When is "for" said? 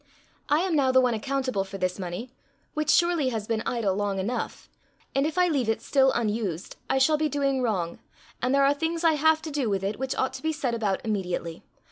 1.63-1.77